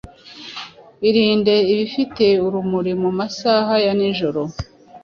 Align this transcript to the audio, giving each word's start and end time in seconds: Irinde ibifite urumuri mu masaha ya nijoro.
Irinde 1.09 1.55
ibifite 1.73 2.25
urumuri 2.45 2.91
mu 3.01 3.09
masaha 3.17 3.73
ya 3.85 3.93
nijoro. 3.99 4.41